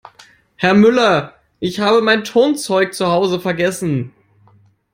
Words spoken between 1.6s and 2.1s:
habe